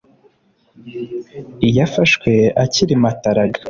Iyo 1.67 1.81
afashwe 1.87 2.31
akiri 2.63 2.93
mataraga 3.03 3.59